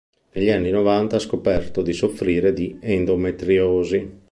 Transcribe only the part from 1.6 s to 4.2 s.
di soffrire di endometriosi.